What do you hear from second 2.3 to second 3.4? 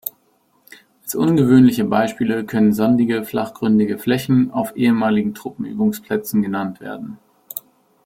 können sandige,